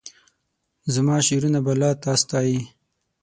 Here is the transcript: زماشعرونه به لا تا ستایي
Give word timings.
زماشعرونه 0.93 1.59
به 1.65 1.73
لا 1.81 1.91
تا 2.03 2.13
ستایي 2.21 2.59